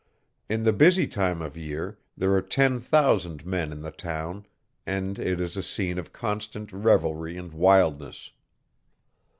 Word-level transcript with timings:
In 0.49 0.63
the 0.63 0.73
busy 0.73 1.05
time 1.05 1.43
of 1.43 1.55
year 1.55 1.99
there 2.17 2.33
are 2.33 2.41
ten 2.41 2.79
thousand 2.79 3.45
men 3.45 3.71
in 3.71 3.83
the 3.83 3.91
town 3.91 4.47
and 4.83 5.19
it 5.19 5.39
is 5.39 5.55
a 5.55 5.61
scene 5.61 5.99
of 5.99 6.11
constant 6.11 6.73
revelry 6.73 7.37
and 7.37 7.53
wildness. 7.53 8.31